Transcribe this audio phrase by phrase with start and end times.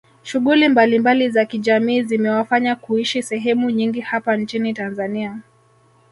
[0.23, 5.39] Shughuli mbalimbali za kijamii zimewafanya kuishi sahemu nyingi hapa nchini Tanzania